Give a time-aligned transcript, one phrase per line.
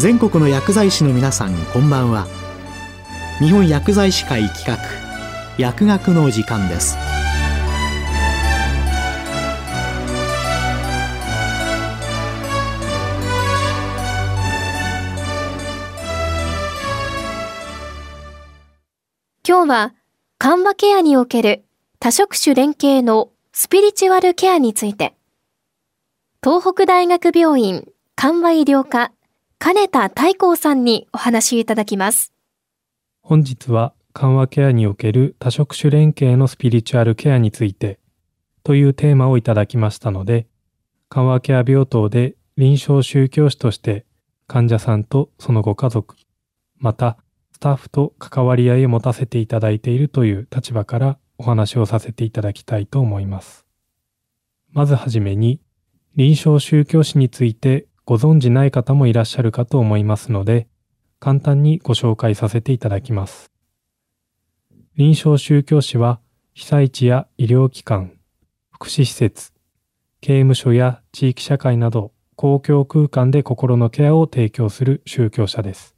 [0.00, 2.26] 全国の薬剤師の皆さんこんばんは。
[3.38, 4.78] 日本薬剤師会企画
[5.58, 6.96] 薬学の時間です。
[19.46, 19.94] 今日は
[20.38, 21.64] 緩和ケアにおける
[21.98, 25.14] 多職種連携のスピリチュアルケアについて。
[26.42, 29.12] 東北大学病院緩和医療科
[29.62, 32.32] 金田太光さんにお話いただきます。
[33.20, 38.00] 本日は緩和ケアにおける多職種連携のスピリチュアルケアについて
[38.64, 40.46] というテーマをいただきましたので、
[41.10, 44.06] 緩和ケア病棟で臨床宗教師として
[44.46, 46.16] 患者さんとそのご家族、
[46.78, 47.18] また
[47.52, 53.66] スタッフと関わり合いを持たせていただいているという立場からお話をさせていただきたいと思います。
[54.72, 55.60] まずはじめに、
[56.16, 60.66] 臨床宗教師についてご存じない方もいらっしゃるかと思いますので、
[61.20, 63.52] 簡単にご紹介させていただきます。
[64.96, 66.18] 臨床宗教師は、
[66.52, 68.18] 被災地や医療機関、
[68.72, 69.52] 福祉施設、
[70.20, 75.94] 刑務所や地域社会など公共空間で心のケアを提供する宗教者です。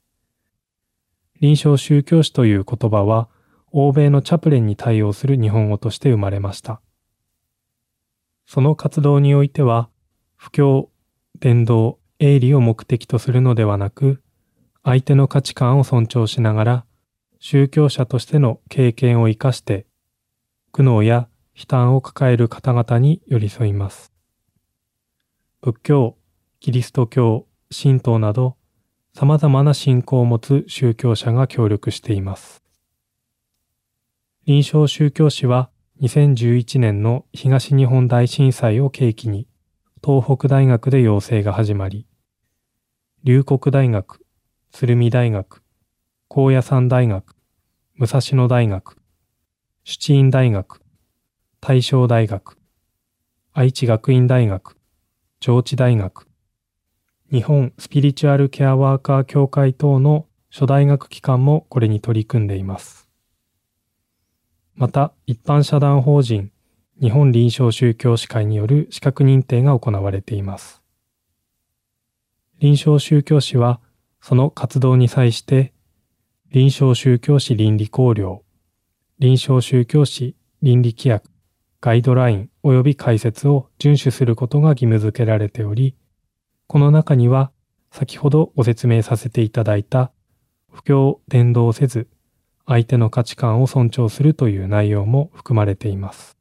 [1.41, 3.31] 臨床宗教師という言葉は、
[3.71, 6.83] 欧米のチャプレンに対応する日本語として生まれました。
[8.45, 9.89] その活動においては、
[10.37, 10.91] 布教、
[11.41, 14.23] 伝道、営利を目的とするのではなく、
[14.84, 16.84] 相手の価値観を尊重しながら、
[17.41, 19.87] 宗教者としての経験を活かして、
[20.70, 24.12] 苦悩や悲嘆を抱える方々に寄り添います。
[25.62, 26.17] 仏教、
[26.61, 28.56] キリスト教、神道など、
[29.15, 32.62] 様々な信仰を持つ宗教者が協力しています。
[34.47, 39.48] 臨床宗教師は2011年の東日本大震災を契機に
[40.05, 42.06] 東北大学で養成が始まり、
[43.25, 44.19] 龍谷大学、
[44.73, 45.62] 鶴見大学、
[46.27, 47.37] 高野山大学、
[47.94, 48.97] 武蔵野大学、
[49.84, 50.81] 七院大学、
[51.60, 52.59] 大正大学、
[53.53, 54.77] 愛知学院大学、
[55.38, 56.27] 上智大学、
[57.31, 63.09] 日本スピリチュアルケアワーカー協会等の諸大学機関もこれに取り組んでいます。
[64.75, 66.50] また、一般社団法人
[67.00, 70.81] 日本臨床宗教士会による資格認定が行われています。
[72.62, 73.81] 臨床宗教士は、
[74.21, 75.73] その活動に際して、
[76.53, 78.43] 臨床宗教士倫理考慮、
[79.19, 81.28] 臨床宗教士倫理規約、
[81.81, 85.97] ガイドライン及び解説を遵守することが義務付けられており、
[86.69, 87.51] この中には
[87.91, 90.12] 先ほどご説明させていただいた
[90.71, 92.06] 不況伝道せず
[92.65, 96.39] 相手の価値観を尊重するという内容も含まれています。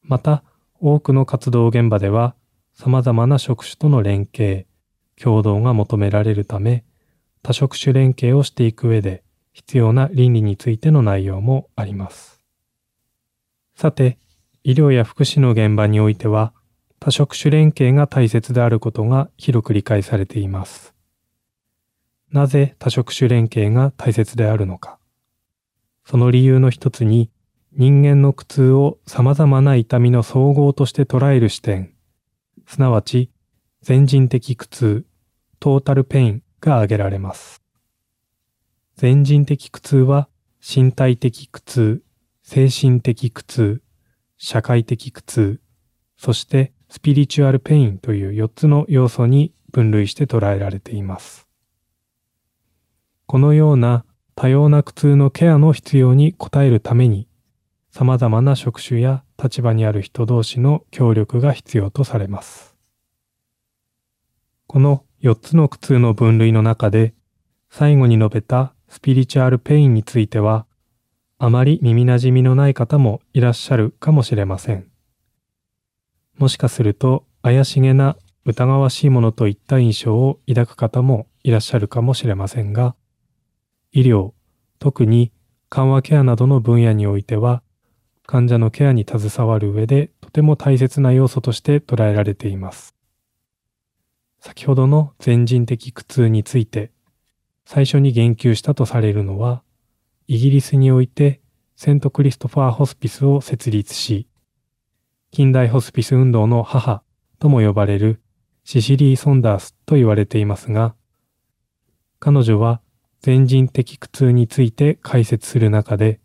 [0.00, 0.42] また
[0.80, 2.34] 多くの活動現場では
[2.72, 4.66] 様々な職種との連携、
[5.20, 6.84] 共同が求められるため
[7.42, 9.22] 多職種連携をしていく上で
[9.52, 12.42] 必要な倫理についての内容もあります。
[13.74, 14.18] さて、
[14.64, 16.52] 医療や福祉の現場においては
[16.98, 20.92] 多職種連携が大切であることが広く理解されています。
[22.32, 24.98] なぜ多職種連携が大切であるのか。
[26.04, 27.30] その理由の一つに、
[27.72, 31.92] 人間の苦痛を様々な痛みの総合として捉える視点、
[32.66, 33.30] すなわち
[33.88, 35.06] 全人的苦痛、
[35.60, 37.62] トータルペインが挙げられます。
[38.96, 40.28] 全人的苦痛は
[40.60, 42.02] 身体的苦痛、
[42.42, 43.82] 精神的苦痛、
[44.38, 45.60] 社会的苦痛、
[46.16, 51.46] そしてスピリチュアルペインという4つの要素に分類して捉えられています。
[53.26, 54.04] このような
[54.34, 57.28] 多様な苦痛のケアの必要に応えるために、
[57.92, 62.75] 様々な職種や立場にある人同士の協力が必要とされます。
[64.66, 67.14] この4つの苦痛の分類の中で、
[67.70, 70.66] 最後に述べたスピリチュアルペインについては、
[71.38, 74.86] あまり耳馴染みのない方もいらっしゃるかもしれません。
[76.38, 82.94] もしかすると怪しげな疑わしいものといった印象を抱く方もいらっしゃるかもしれませんが、
[83.92, 84.32] 医療、
[84.78, 85.32] 特に
[85.68, 87.62] 緩和ケアなどの分野においては、
[88.26, 92.95] 患者のケアに携わる上でとても大切な要素として捉えられています。
[94.46, 96.92] 先ほどの全人的苦痛について、
[97.64, 99.64] 最初に言及したとされるのは、
[100.28, 101.40] イギリスにおいて
[101.74, 104.28] セントクリストファーホスピスを設立し、
[105.32, 107.02] 近代ホスピス運動の母
[107.40, 108.20] とも呼ばれる
[108.62, 110.94] シシリー・ソンダースと言われていますが、
[112.20, 112.80] 彼女は
[113.22, 116.20] 全人的苦痛について解説する中で、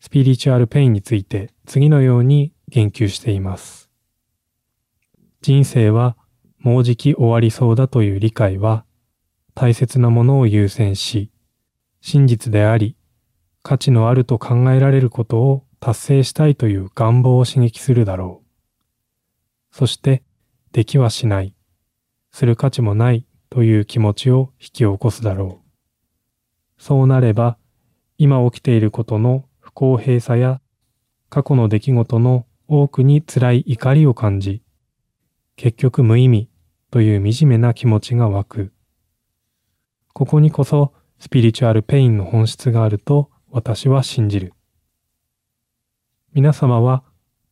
[0.00, 3.90] スピリチュアルペインについて次のように言及しています。
[5.42, 6.16] 人生は
[6.62, 8.84] もうじき終わりそうだという理解は、
[9.56, 11.32] 大切なものを優先し、
[12.00, 12.96] 真実であり、
[13.64, 19.76] 価値のあると考えられることを達成したいという願望を刺激するだろう。
[19.76, 20.22] そして、
[20.70, 21.56] できはしない、
[22.30, 26.80] する価値もないという気持ちを引き起こすだろう。
[26.80, 27.58] そうなれば、
[28.18, 30.60] 今起きていることの不公平さや
[31.28, 34.62] 過去の出来事の多くに辛い怒りを感じ、
[35.56, 36.51] 結局無意味
[36.92, 38.72] という惨めな気持ちが湧く。
[40.12, 44.52] ここにこそスピリチュアルペインの本質があると私は信じる。
[46.34, 47.02] 皆様は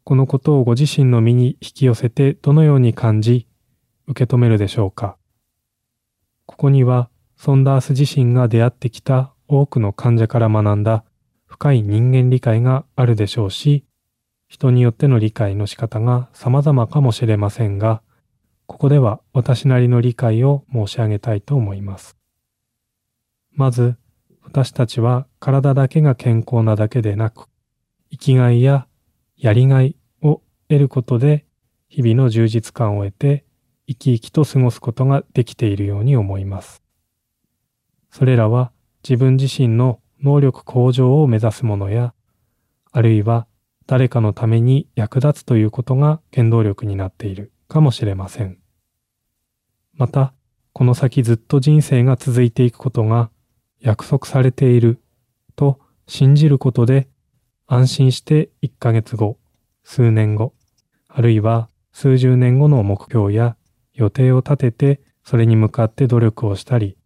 [0.05, 3.49] このことをご自身の身に引き寄せてどのように感じ、
[4.07, 5.17] 受け止めるでしょうか。
[6.45, 7.09] ここには
[7.39, 11.03] ソンダース自身が出会ってきた多くの患者から学んだ
[11.47, 13.87] 深い人間理解があるでしょうし、
[14.49, 18.03] 人によっての理解の仕方が様々かもしれませんが、
[18.71, 22.17] ここでは私なりの理解を申し上げたいと思います。
[23.51, 23.97] まず、
[24.45, 27.49] 私たちは体だけが健康なだけでなく、
[28.13, 28.87] 生きがいや
[29.37, 31.47] やりがいを得ることで
[31.89, 33.45] 日々の充実感を得て
[33.89, 36.81] 生き生きと過ごすことができているように思います。
[38.13, 38.71] それらは
[39.03, 42.15] 自分自身の能力向上を目指すものや、
[42.93, 43.49] あるいは
[43.89, 48.60] 誰かのために役立つということが原動力になっているかもしれません。
[50.01, 50.33] また、
[50.73, 53.29] この先ずっと人生が続いていくことが
[53.81, 54.99] 約束されている
[55.57, 57.07] と信じることで
[57.67, 59.37] 安心して1ヶ月後、
[59.85, 60.55] 数年後、
[61.07, 63.59] あるいは数十年後の目標や
[63.93, 66.97] 予定を立ててそれに向かって努力をしたり、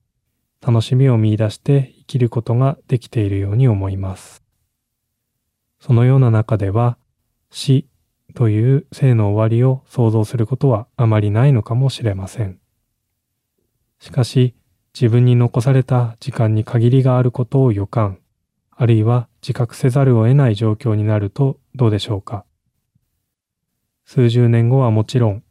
[0.65, 4.45] 楽しみを見出して生きることができているように思います。
[5.81, 6.97] そのような中では、
[7.51, 7.89] 死
[8.37, 12.61] という生の終わりを想像することはあまりないのかもしれません。
[14.05, 14.55] しかし、
[14.93, 18.19] 自分に残された時間に限りがあることを予感、
[18.71, 22.45] あるいは自覚せざるを得ない状況になるとどうでしょうか？
[24.05, 25.43] 数十年後はもちろん、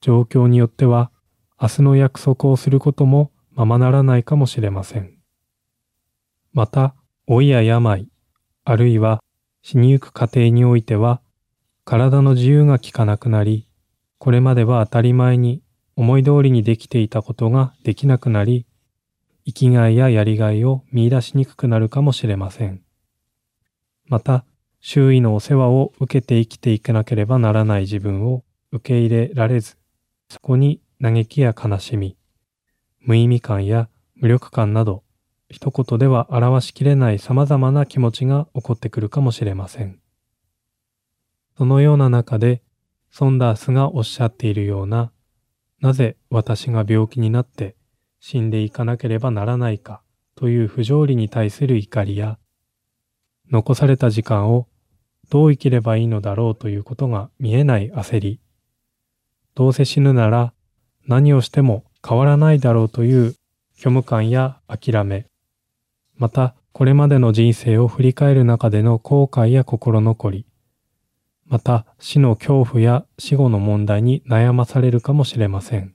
[0.00, 1.10] 状況によっては
[1.60, 5.18] 明日の約束をすることもままならないかもしれません。
[6.54, 6.94] また、
[7.28, 8.08] 老いや病、
[8.64, 9.22] あるいは
[9.60, 11.20] 死にゆく過程においては、
[11.84, 13.68] 体の自由が利かなくなり、
[14.16, 15.62] これまでは当たり前に
[16.00, 18.64] 思い通りにできていたことができなくなり、
[19.44, 22.80] 生きがいややりがいを見出しにくくなるかもしれません。
[24.06, 24.46] また、
[24.80, 29.76] 周囲のお世話を受けて生きていかなければならない自分を受け入れられず、
[30.30, 32.16] そこに嘆きや悲しみ、
[33.00, 35.02] 無意味感や無力感など、
[35.50, 40.00] 一言では表しきれない様々な気持ちが起こってくるかもしれません。
[41.58, 42.62] そのような中で、
[43.10, 45.12] ソンダースがおっしゃっているような、
[45.80, 47.74] なぜ私が病気になって
[48.20, 50.02] 死んでいかなければならないか
[50.34, 52.38] という不条理に対する怒りや、
[53.50, 54.68] 残された時間を
[55.30, 58.40] どう生きればいいのだろうということが見えない焦り、
[59.54, 60.52] どうせ死ぬなら
[61.06, 63.34] 何をしても変わらないだろうという
[63.76, 65.26] 虚無感や諦め、
[66.16, 70.46] またこれまでの人生を振り返る中での後悔や心残り、
[71.50, 75.94] また死の恐怖や死後の問題に悩まされるかもしれません。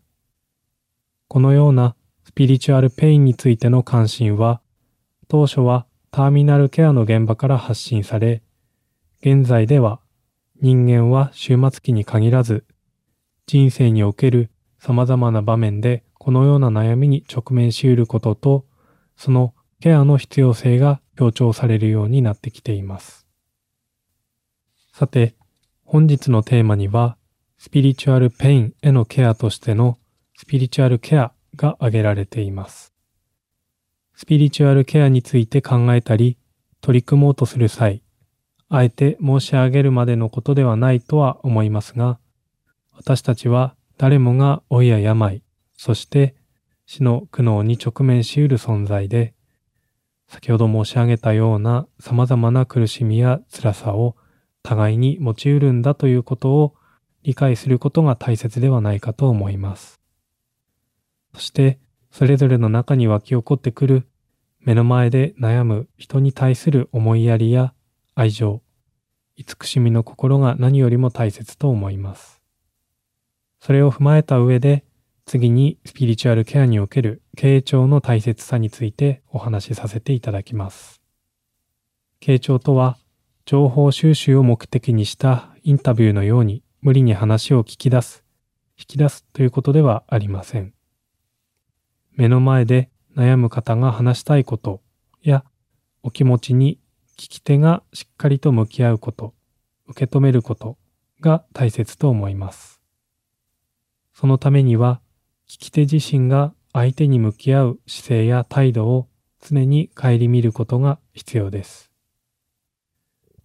[1.30, 1.96] このような
[2.26, 4.62] スピリチュアルペインについての関心は、
[5.30, 8.44] 当初はターミナルケアの現場から発信され、
[9.22, 10.02] 現在では
[10.62, 12.66] 人間は終末期に限らず、
[13.48, 18.66] 人生における様々な場面でこのような悩みに直面し得ることと、
[19.16, 23.26] そのケアの必要性が強調されるようになってきています。
[24.92, 25.36] さて、
[25.88, 27.16] 本日のテーマには、
[27.60, 30.00] スピリチュアルペインへのケアとしての
[30.36, 32.92] スピリチュアルケアが挙げられています。
[34.16, 36.40] スピリチュアルケアについて考えたり、
[36.82, 38.02] 取り組もうとする際、
[38.68, 42.18] あえて申し上げるまでのことではないとは思いますが、
[42.94, 45.44] 私たちは誰もが老いや病、
[45.78, 46.36] そして
[46.88, 49.36] 死の苦悩に直面し得る存在で、
[50.28, 54.16] 先ほど申し上げたような様々な苦しみや辛さを
[54.66, 56.76] 互いに持ち得るんだということを
[57.24, 60.02] 理解することが大切ではないかと思います。
[61.34, 61.80] そして、
[62.12, 64.08] それぞれの中に湧き起こってくる
[64.62, 67.74] 目の前で悩む人に対する思いやりや
[68.16, 68.62] 愛情、
[69.36, 72.42] 慈しみの心が何よりも大切と思います。
[73.60, 74.84] それを踏まえた上で、
[75.26, 81.02] 次にスピリチュアルケアにおける傾聴の大切さについてお話しさせていただきます。
[82.22, 82.98] 傾聴とは、
[83.46, 88.24] 情報収集を目的にしたインタビューのように無理に話を聞き出す、
[88.76, 90.74] 引き出すということではありません。
[92.14, 94.82] 目の前で悩む方が話したいこと
[95.22, 95.44] や
[96.02, 96.80] お気持ちに
[97.20, 99.36] 聞き手がしっかりと向き合うこと、
[99.86, 100.80] 受け止めること
[101.22, 102.82] が大切と思います。
[104.16, 105.02] そのためには
[105.48, 109.08] 聞き手自身が相手に向き合う姿勢や態度を
[109.40, 111.95] 常に顧みることが必要です。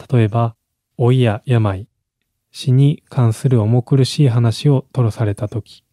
[0.08, 0.56] 例えば、
[0.98, 1.86] 老いや病、
[2.50, 5.84] 死に関する重苦しい話を吐露されたとき、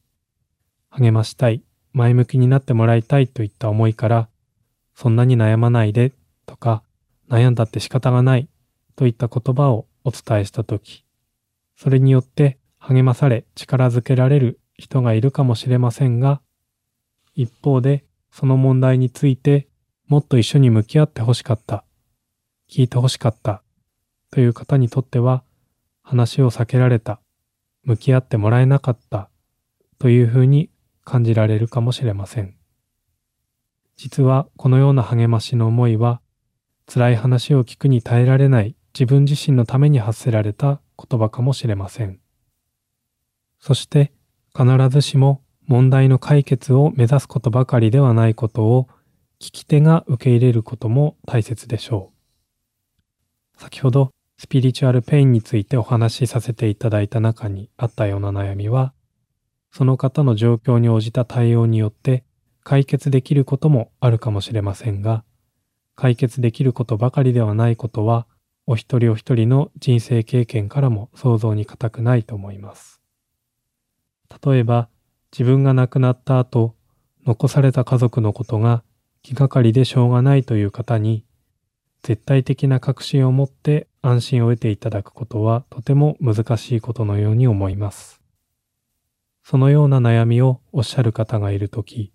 [0.89, 4.29] 励ましたい、前向きになってもらいたいといった思いから、
[4.95, 6.13] そんなに悩まないで
[6.45, 6.83] とか、
[7.29, 8.47] 悩んだって仕方がない
[8.95, 11.05] といった言葉をお伝えしたとき、
[11.75, 16.41] それによって励まされ力づけられる人がいるかもしれませんが、
[17.35, 19.67] 一方でその問題について
[20.07, 21.83] もっと一緒に向き合ってほしかった、
[22.69, 23.61] 聞いてほしかった
[24.31, 25.43] という方にとっては
[26.01, 27.19] 話を避けられた、
[27.84, 29.29] 向き合ってもらえなかった
[30.00, 30.69] というふうに
[31.03, 32.55] 感じられるかもしれません。
[33.96, 36.22] 実はこのような励ましの思いは
[36.86, 42.19] 辛い話を聞くに耐えられない自分自身のために発せられた言葉かもしれません。
[43.60, 44.13] そして
[44.55, 48.88] 必ずしも問題の解決を目指すことばかりではないことを
[49.39, 52.12] 聞き手が受け入れることも大切でしょ
[53.55, 53.62] う。
[53.62, 58.94] 先ほどスピリチュアルペインについてお話しさせていただいた中にあったような悩みは、
[59.72, 62.24] その方の状況に応じた対応によって
[62.63, 65.24] 解決できることもあるかもしれませんが、
[65.96, 68.27] 解決できることばかりではないことは、
[68.67, 73.01] お一人お一人の人生経験からも想像に難くないと思います。
[74.46, 74.89] 例えば、
[75.32, 76.75] 自分が亡くなった後、
[77.25, 78.84] 残された家族のことが
[79.24, 81.25] 気がかりでしょうがないという方に、
[82.07, 88.21] 絶対的な確信を持って安心を得ていただくことはとても難しいことのように思います。
[89.43, 92.13] そのような悩みをおっしゃる方がいるとき、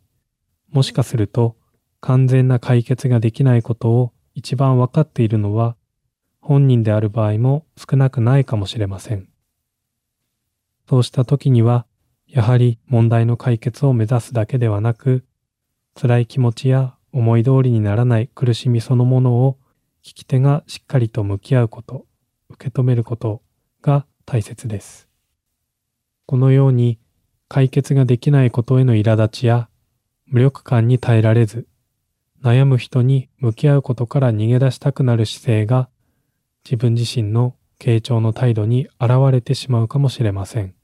[0.70, 1.58] もしかすると
[2.00, 5.76] 完全な解決ができないことを一番わかっているのは
[6.40, 9.28] 本人である場合も少なくないかもしれません。
[10.88, 11.84] そうした時には、
[12.26, 15.26] やはり問題の解決を目指すだけではなく、
[16.00, 19.58] 辛い気持ちや思い通りにならない苦しみそのものを
[20.04, 22.06] 聞き手がしっかりと向き合うこと、
[22.50, 23.40] 受け止めること
[23.82, 25.08] が大切です。
[26.26, 26.98] このように
[27.48, 29.68] 解決ができないことへの苛立ちや
[30.26, 31.68] 無力感に耐えられず、
[32.42, 35.88] 悩む人に向き合うことから逃げ出したくなる姿勢が
[36.64, 40.74] 自分自身の傾聴の態度に現れてしまうかもしれません。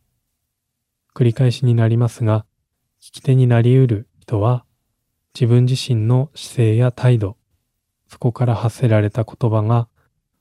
[1.14, 2.46] 繰り返しになりますが、
[3.02, 4.64] 聞き手になり得る人は
[5.34, 7.36] 自分自身の姿勢や態度、
[8.08, 9.88] そこから発せられた言葉が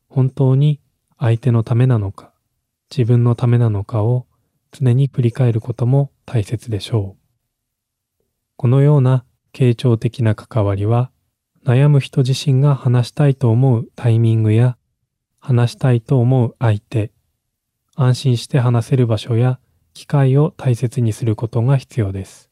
[0.10, 0.80] 本当に
[1.20, 2.34] 相手のためなのか、
[2.90, 4.26] 自分のためなのかを
[4.72, 7.28] 常に振り返ることも大切でしょう。
[8.56, 11.12] このような傾聴的な関わりは、
[11.66, 14.78] 悩む人自身が話したいと思うタイミングや、
[15.40, 17.12] 話したいと思う相手、
[17.96, 19.60] 安心して話せる場所や
[19.94, 22.52] 機会を大切にすることが必要です。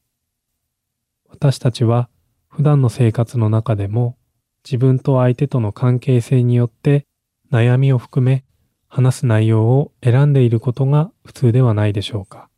[1.30, 2.10] 私たちは
[2.48, 4.18] 普段の生活の中でも
[4.66, 7.06] 自分と相手との関係性によって
[7.52, 8.44] 悩みを含め
[8.88, 12.50] 話す内容を選んでいることが普通ではないでしょうか。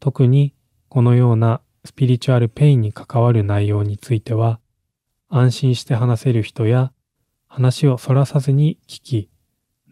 [0.00, 0.52] 特に
[0.88, 4.60] このようなスピリチュアルペインに関わる内容については、
[5.28, 6.92] 安心して話せる人や、
[7.48, 9.30] 話をそらさずに聞き、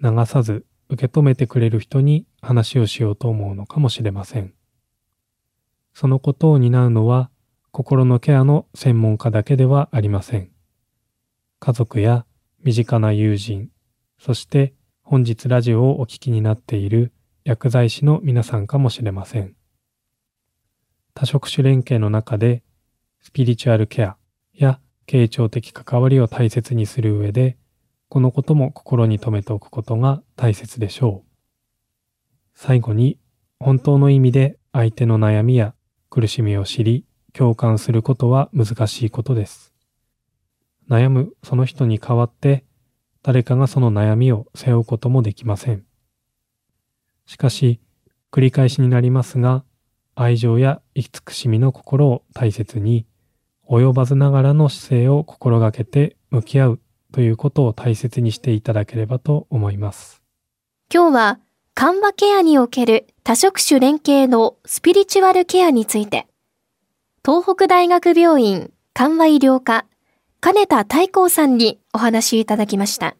[0.02, 4.52] 流さず受け止めてくれる人に話をしようと思うのかもしれません。
[5.94, 7.30] そのことを担うのは、
[7.70, 10.50] 心のケアの専門家だけではありません。
[11.62, 12.24] 家族や
[12.64, 13.68] 身近な友人、
[14.18, 17.12] そして本日ラジオをお聞きになっている
[17.44, 19.54] 薬剤師の皆さんかもしれません。
[21.12, 22.62] 多職種連携の中で
[23.20, 24.16] スピリチュアルケア
[24.54, 27.58] や傾聴的関わりを大切にする上で、
[28.08, 31.30] このことも心に留めておくことが大切でしょう。
[32.54, 33.18] 最後に、
[33.58, 35.74] 本当の意味で相手の悩みや
[36.08, 39.69] 苦しみを知り、共感することは難しいことです。
[40.90, 42.64] 悩むその人に代わって、
[43.22, 45.84] 誰かがその悩みを背負うこともできません。
[47.26, 47.80] しかし、
[48.32, 49.64] 繰り返しになりますが、
[50.16, 53.06] 愛情や慈しみの心を大切に、
[53.68, 56.80] 及ばずながらの姿勢を心がけて向き合う
[57.12, 60.22] ということを大切にしていただければと思います。
[60.92, 61.40] 今日は
[61.74, 66.26] 緩和ケアにおける多職種連携のスピリチュアルケアについて、
[67.24, 69.86] 東北大学病院緩和医療科
[70.42, 73.14] 金田太光さんにお話しいただきました。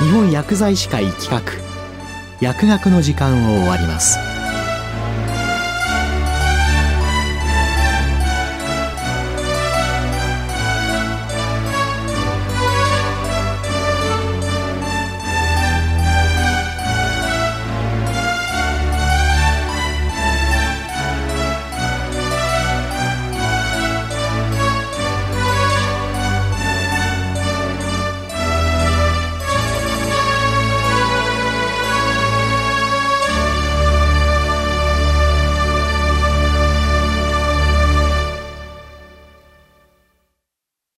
[0.00, 1.42] 日本薬剤師会企画
[2.40, 4.33] 薬学の時間を終わります